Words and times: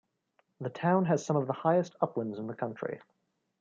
The 0.61 0.71
town 0.71 1.05
has 1.05 1.23
some 1.23 1.35
of 1.35 1.45
the 1.45 1.53
highest 1.53 1.95
uplands 2.01 2.39
in 2.39 2.47
the 2.47 2.55
county. 2.55 2.97